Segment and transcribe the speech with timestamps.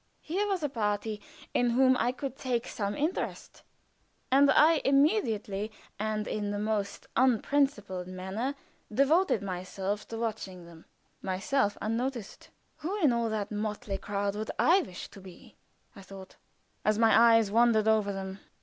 [0.23, 1.21] Here was a party
[1.53, 3.61] in whom I could take some interest,
[4.31, 8.55] and I immediately and in the most unprincipled manner
[8.91, 10.85] devoted myself to watching them
[11.21, 12.49] myself unnoticed.
[12.77, 15.55] "Who in all that motley crowd would I wish to be?"
[15.95, 16.37] I thought,
[16.83, 18.39] as my eyes wandered over them.